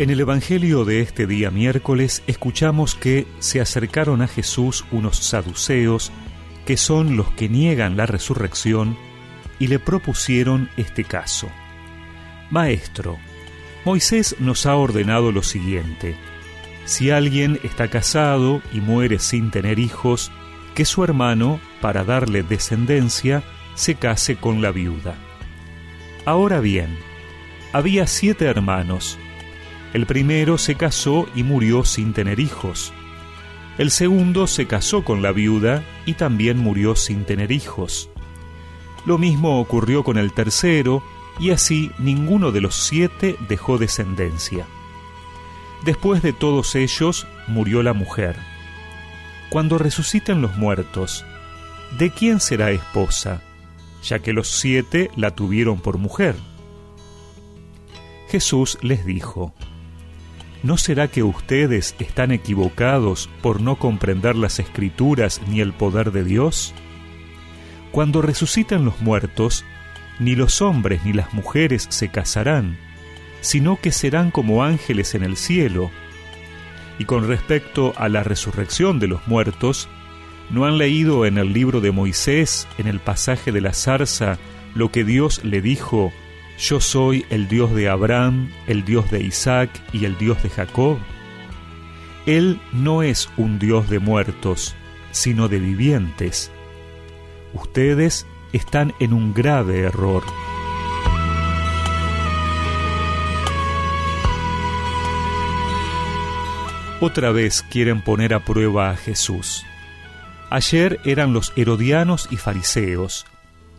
En 0.00 0.08
el 0.08 0.18
Evangelio 0.18 0.86
de 0.86 1.02
este 1.02 1.26
día 1.26 1.50
miércoles 1.50 2.22
escuchamos 2.26 2.94
que 2.94 3.26
se 3.38 3.60
acercaron 3.60 4.22
a 4.22 4.28
Jesús 4.28 4.86
unos 4.90 5.18
saduceos, 5.18 6.10
que 6.64 6.78
son 6.78 7.18
los 7.18 7.30
que 7.32 7.50
niegan 7.50 7.98
la 7.98 8.06
resurrección, 8.06 8.96
y 9.58 9.66
le 9.66 9.78
propusieron 9.78 10.70
este 10.78 11.04
caso. 11.04 11.50
Maestro, 12.48 13.18
Moisés 13.84 14.36
nos 14.38 14.64
ha 14.64 14.74
ordenado 14.74 15.32
lo 15.32 15.42
siguiente. 15.42 16.16
Si 16.86 17.10
alguien 17.10 17.60
está 17.62 17.88
casado 17.88 18.62
y 18.72 18.80
muere 18.80 19.18
sin 19.18 19.50
tener 19.50 19.78
hijos, 19.78 20.32
que 20.74 20.86
su 20.86 21.04
hermano, 21.04 21.60
para 21.82 22.04
darle 22.04 22.42
descendencia, 22.42 23.42
se 23.74 23.96
case 23.96 24.36
con 24.36 24.62
la 24.62 24.70
viuda. 24.70 25.14
Ahora 26.24 26.60
bien, 26.60 26.96
había 27.74 28.06
siete 28.06 28.46
hermanos, 28.46 29.18
el 29.92 30.06
primero 30.06 30.56
se 30.58 30.76
casó 30.76 31.26
y 31.34 31.42
murió 31.42 31.84
sin 31.84 32.12
tener 32.12 32.38
hijos. 32.40 32.92
El 33.78 33.90
segundo 33.90 34.46
se 34.46 34.66
casó 34.66 35.04
con 35.04 35.22
la 35.22 35.32
viuda 35.32 35.82
y 36.06 36.14
también 36.14 36.58
murió 36.58 36.96
sin 36.96 37.24
tener 37.24 37.50
hijos. 37.50 38.10
Lo 39.06 39.18
mismo 39.18 39.58
ocurrió 39.60 40.04
con 40.04 40.18
el 40.18 40.32
tercero, 40.32 41.02
y 41.38 41.50
así 41.50 41.90
ninguno 41.98 42.52
de 42.52 42.60
los 42.60 42.74
siete 42.74 43.36
dejó 43.48 43.78
descendencia. 43.78 44.66
Después 45.84 46.22
de 46.22 46.34
todos 46.34 46.74
ellos 46.74 47.26
murió 47.46 47.82
la 47.82 47.94
mujer. 47.94 48.36
Cuando 49.48 49.78
resuciten 49.78 50.42
los 50.42 50.56
muertos, 50.56 51.24
¿de 51.98 52.10
quién 52.10 52.40
será 52.40 52.70
esposa? 52.70 53.42
Ya 54.02 54.18
que 54.18 54.32
los 54.32 54.48
siete 54.48 55.10
la 55.16 55.30
tuvieron 55.30 55.80
por 55.80 55.96
mujer. 55.96 56.36
Jesús 58.28 58.78
les 58.82 59.04
dijo, 59.04 59.54
¿No 60.62 60.76
será 60.76 61.08
que 61.08 61.22
ustedes 61.22 61.94
están 61.98 62.32
equivocados 62.32 63.30
por 63.40 63.62
no 63.62 63.76
comprender 63.76 64.36
las 64.36 64.58
escrituras 64.58 65.40
ni 65.48 65.60
el 65.62 65.72
poder 65.72 66.12
de 66.12 66.22
Dios? 66.22 66.74
Cuando 67.92 68.20
resucitan 68.20 68.84
los 68.84 69.00
muertos, 69.00 69.64
ni 70.18 70.36
los 70.36 70.60
hombres 70.60 71.02
ni 71.04 71.14
las 71.14 71.32
mujeres 71.32 71.86
se 71.88 72.10
casarán, 72.10 72.76
sino 73.40 73.80
que 73.80 73.90
serán 73.90 74.30
como 74.30 74.62
ángeles 74.62 75.14
en 75.14 75.24
el 75.24 75.38
cielo. 75.38 75.90
Y 76.98 77.06
con 77.06 77.26
respecto 77.26 77.94
a 77.96 78.10
la 78.10 78.22
resurrección 78.22 78.98
de 79.00 79.08
los 79.08 79.26
muertos, 79.26 79.88
¿no 80.50 80.66
han 80.66 80.76
leído 80.76 81.24
en 81.24 81.38
el 81.38 81.54
libro 81.54 81.80
de 81.80 81.90
Moisés, 81.90 82.68
en 82.76 82.86
el 82.86 83.00
pasaje 83.00 83.50
de 83.50 83.62
la 83.62 83.72
zarza, 83.72 84.38
lo 84.74 84.92
que 84.92 85.04
Dios 85.04 85.42
le 85.42 85.62
dijo 85.62 86.12
yo 86.60 86.78
soy 86.78 87.24
el 87.30 87.48
Dios 87.48 87.74
de 87.74 87.88
Abraham, 87.88 88.52
el 88.66 88.84
Dios 88.84 89.10
de 89.10 89.22
Isaac 89.22 89.70
y 89.94 90.04
el 90.04 90.18
Dios 90.18 90.42
de 90.42 90.50
Jacob. 90.50 90.98
Él 92.26 92.60
no 92.72 93.02
es 93.02 93.30
un 93.38 93.58
Dios 93.58 93.88
de 93.88 93.98
muertos, 93.98 94.74
sino 95.10 95.48
de 95.48 95.58
vivientes. 95.58 96.52
Ustedes 97.54 98.26
están 98.52 98.92
en 99.00 99.14
un 99.14 99.32
grave 99.32 99.80
error. 99.80 100.22
Otra 107.00 107.32
vez 107.32 107.64
quieren 107.70 108.04
poner 108.04 108.34
a 108.34 108.44
prueba 108.44 108.90
a 108.90 108.96
Jesús. 108.96 109.64
Ayer 110.50 111.00
eran 111.06 111.32
los 111.32 111.54
herodianos 111.56 112.28
y 112.30 112.36
fariseos, 112.36 113.24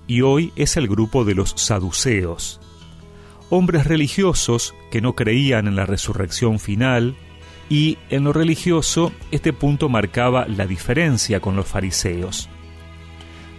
y 0.08 0.22
hoy 0.22 0.52
es 0.56 0.78
el 0.78 0.88
grupo 0.88 1.26
de 1.26 1.36
los 1.36 1.54
saduceos 1.56 2.60
hombres 3.52 3.86
religiosos 3.86 4.74
que 4.90 5.02
no 5.02 5.14
creían 5.14 5.68
en 5.68 5.76
la 5.76 5.86
resurrección 5.86 6.58
final, 6.58 7.16
y 7.70 8.00
en 8.10 8.24
lo 8.24 8.34
religioso 8.34 9.14
este 9.30 9.54
punto 9.54 9.90
marcaba 9.90 10.48
la 10.48 10.66
diferencia 10.66 11.40
con 11.40 11.56
los 11.56 11.68
fariseos. 11.68 12.50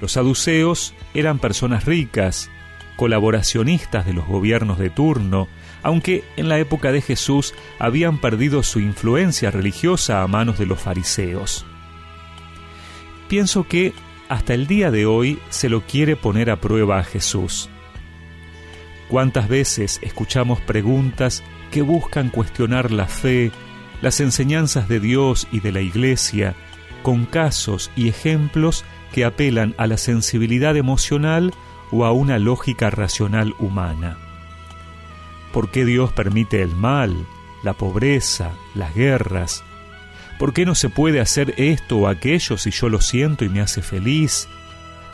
Los 0.01 0.13
saduceos 0.13 0.95
eran 1.15 1.39
personas 1.39 1.85
ricas, 1.85 2.51
colaboracionistas 2.97 4.05
de 4.05 4.15
los 4.15 4.27
gobiernos 4.27 4.79
de 4.79 4.91
turno, 4.91 5.47
aunque 5.83 6.25
en 6.37 6.49
la 6.49 6.59
época 6.59 6.91
de 6.91 7.03
Jesús 7.03 7.55
habían 7.79 8.19
perdido 8.19 8.63
su 8.63 8.81
influencia 8.81 9.51
religiosa 9.51 10.23
a 10.23 10.27
manos 10.27 10.59
de 10.59 10.67
los 10.67 10.81
fariseos. 10.81 11.65
Pienso 13.29 13.67
que 13.69 13.93
hasta 14.29 14.55
el 14.55 14.67
día 14.67 14.91
de 14.91 15.05
hoy 15.07 15.39
se 15.51 15.69
lo 15.69 15.83
quiere 15.83 16.17
poner 16.17 16.51
a 16.51 16.61
prueba 16.61 16.99
a 16.99 17.05
Jesús. 17.05 17.69
¿Cuántas 19.13 19.47
veces 19.47 19.99
escuchamos 20.01 20.63
preguntas 20.63 21.45
que 21.71 21.83
buscan 21.83 22.31
cuestionar 22.31 22.91
la 22.91 23.07
fe, 23.07 23.53
las 24.01 24.21
enseñanzas 24.21 24.89
de 24.89 25.01
Dios 25.01 25.47
y 25.53 25.61
de 25.61 25.71
la 25.71 25.83
Iglesia, 25.83 26.55
con 27.03 27.27
casos 27.27 27.91
y 27.95 28.09
ejemplos 28.09 28.87
que 29.13 29.27
apelan 29.27 29.75
a 29.77 29.87
la 29.87 29.99
sensibilidad 29.99 30.79
emocional 30.79 31.53
o 31.91 32.07
a 32.07 32.13
una 32.13 32.39
lógica 32.39 32.89
racional 32.89 33.55
humana? 33.59 34.17
¿Por 35.53 35.71
qué 35.71 35.85
Dios 35.85 36.11
permite 36.15 36.63
el 36.63 36.75
mal, 36.75 37.15
la 37.63 37.75
pobreza, 37.75 38.53
las 38.75 38.95
guerras? 38.95 39.63
¿Por 40.39 40.55
qué 40.55 40.65
no 40.65 40.75
se 40.75 40.89
puede 40.89 41.21
hacer 41.21 41.53
esto 41.59 41.99
o 41.99 42.09
aquello 42.09 42.57
si 42.57 42.71
yo 42.71 42.89
lo 42.89 43.03
siento 43.03 43.45
y 43.45 43.51
me 43.51 43.61
hace 43.61 43.83
feliz? 43.83 44.49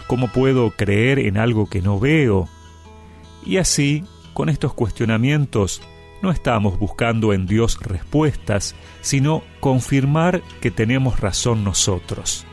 ¿Cómo 0.07 0.29
puedo 0.29 0.71
creer 0.71 1.19
en 1.19 1.37
algo 1.37 1.69
que 1.69 1.83
no 1.83 1.99
veo? 1.99 2.49
Y 3.49 3.57
así, 3.57 4.05
con 4.35 4.51
estos 4.51 4.75
cuestionamientos, 4.75 5.81
no 6.21 6.31
estamos 6.31 6.79
buscando 6.79 7.33
en 7.33 7.47
Dios 7.47 7.79
respuestas, 7.81 8.75
sino 9.01 9.43
confirmar 9.61 10.43
que 10.61 10.71
tenemos 10.71 11.19
razón 11.19 11.65
nosotros. 11.65 12.45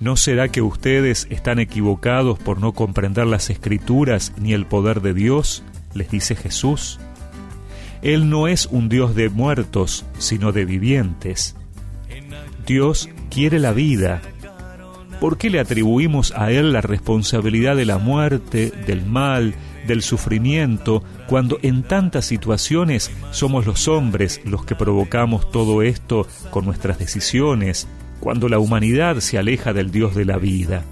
¿No 0.00 0.16
será 0.16 0.48
que 0.48 0.62
ustedes 0.62 1.26
están 1.30 1.58
equivocados 1.58 2.38
por 2.38 2.60
no 2.60 2.72
comprender 2.72 3.26
las 3.26 3.50
escrituras 3.50 4.32
ni 4.38 4.54
el 4.54 4.64
poder 4.66 5.02
de 5.02 5.12
Dios? 5.12 5.62
les 5.92 6.10
dice 6.10 6.34
Jesús. 6.34 6.98
Él 8.00 8.30
no 8.30 8.48
es 8.48 8.64
un 8.66 8.88
Dios 8.88 9.14
de 9.14 9.28
muertos, 9.28 10.06
sino 10.18 10.52
de 10.52 10.64
vivientes. 10.64 11.56
Dios 12.66 13.10
quiere 13.30 13.58
la 13.58 13.72
vida 13.72 14.22
¿Por 15.22 15.38
qué 15.38 15.50
le 15.50 15.60
atribuimos 15.60 16.32
a 16.36 16.50
Él 16.50 16.72
la 16.72 16.80
responsabilidad 16.80 17.76
de 17.76 17.84
la 17.84 17.98
muerte, 17.98 18.72
del 18.88 19.06
mal, 19.06 19.54
del 19.86 20.02
sufrimiento, 20.02 21.04
cuando 21.28 21.60
en 21.62 21.84
tantas 21.84 22.24
situaciones 22.24 23.12
somos 23.30 23.64
los 23.64 23.86
hombres 23.86 24.40
los 24.44 24.64
que 24.64 24.74
provocamos 24.74 25.48
todo 25.52 25.82
esto 25.82 26.26
con 26.50 26.64
nuestras 26.64 26.98
decisiones, 26.98 27.86
cuando 28.18 28.48
la 28.48 28.58
humanidad 28.58 29.20
se 29.20 29.38
aleja 29.38 29.72
del 29.72 29.92
Dios 29.92 30.16
de 30.16 30.24
la 30.24 30.38
vida? 30.38 30.82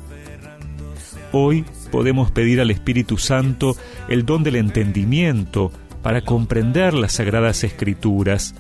Hoy 1.33 1.65
podemos 1.91 2.31
pedir 2.31 2.61
al 2.61 2.71
Espíritu 2.71 3.19
Santo 3.19 3.77
el 4.07 4.25
don 4.27 4.45
del 4.45 4.55
entendimiento 4.55 5.73
para 6.05 6.21
comprender 6.21 6.95
las 6.95 7.15
sagradas 7.15 7.65
escrituras, 7.65 8.55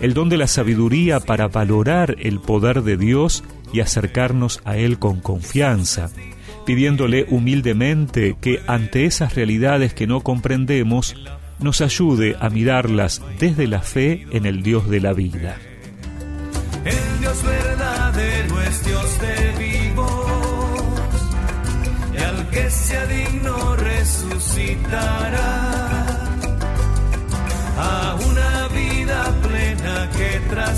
el 0.00 0.14
don 0.14 0.28
de 0.28 0.36
la 0.36 0.46
sabiduría 0.46 1.20
para 1.20 1.48
valorar 1.48 2.16
el 2.18 2.40
poder 2.40 2.82
de 2.82 2.96
Dios 2.96 3.44
y 3.72 3.80
acercarnos 3.80 4.60
a 4.64 4.76
Él 4.76 4.98
con 4.98 5.20
confianza, 5.20 6.10
pidiéndole 6.64 7.26
humildemente 7.28 8.36
que 8.40 8.60
ante 8.66 9.04
esas 9.04 9.34
realidades 9.34 9.94
que 9.94 10.06
no 10.06 10.20
comprendemos, 10.20 11.14
nos 11.60 11.80
ayude 11.80 12.36
a 12.40 12.48
mirarlas 12.50 13.22
desde 13.38 13.66
la 13.66 13.82
fe 13.82 14.26
en 14.30 14.46
el 14.46 14.62
Dios 14.62 14.88
de 14.88 15.00
la 15.00 15.12
vida. 15.12 15.56
El 16.84 17.20
Dios 17.20 17.42
verdadero 17.42 18.62
es 18.62 18.86
Dios 18.86 19.20
de 19.20 19.52
vivos, 19.58 20.92
y 22.14 22.18
al 22.18 22.50
que 22.50 22.70
sea 22.70 23.06
digno 23.06 23.76
resucitará 23.76 25.57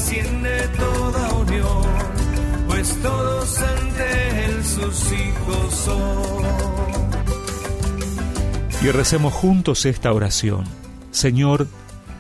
trasciende 0.01 0.69
toda 0.79 1.35
unión 1.35 1.83
pues 2.67 2.97
todos 3.03 3.59
ante 3.61 4.45
Él 4.47 4.65
sus 4.65 5.13
hijos 5.13 5.75
son. 5.75 6.43
Y 8.83 8.91
recemos 8.91 9.35
juntos 9.35 9.85
esta 9.85 10.13
oración. 10.13 10.65
Señor, 11.11 11.67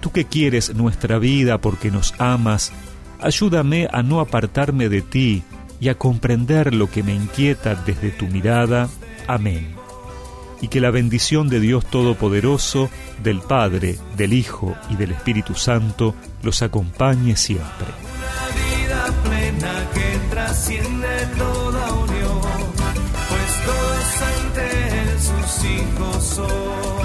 tú 0.00 0.10
que 0.10 0.26
quieres 0.26 0.74
nuestra 0.74 1.18
vida 1.18 1.58
porque 1.58 1.90
nos 1.90 2.12
amas, 2.18 2.72
ayúdame 3.20 3.88
a 3.90 4.02
no 4.02 4.20
apartarme 4.20 4.88
de 4.88 5.00
ti 5.00 5.44
y 5.80 5.88
a 5.88 5.96
comprender 5.96 6.74
lo 6.74 6.90
que 6.90 7.02
me 7.02 7.14
inquieta 7.14 7.76
desde 7.76 8.10
tu 8.10 8.26
mirada. 8.26 8.90
Amén 9.26 9.79
y 10.60 10.68
que 10.68 10.80
la 10.80 10.90
bendición 10.90 11.48
de 11.48 11.60
Dios 11.60 11.84
Todopoderoso, 11.86 12.90
del 13.22 13.40
Padre, 13.40 13.98
del 14.16 14.32
Hijo 14.32 14.76
y 14.88 14.96
del 14.96 15.12
Espíritu 15.12 15.54
Santo 15.54 16.14
los 16.42 16.62
acompañe 16.62 17.36
siempre. 17.36 17.86
La 18.36 18.48
vida 18.54 19.22
plena 19.22 19.90
que 19.94 20.18
trasciende 20.30 21.26
toda 21.38 21.92
unión, 21.92 22.40
pues 23.28 23.64
todos 23.64 24.22
ante 24.22 25.02
él 25.02 25.20
sus 25.20 25.64
hijos 25.64 26.24
son. 26.24 26.99